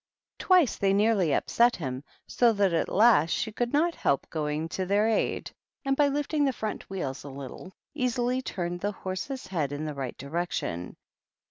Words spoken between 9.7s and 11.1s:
in the right direction.